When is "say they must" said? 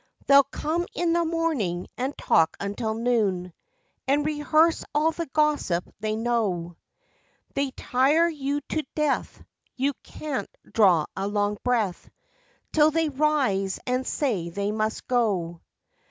14.07-15.05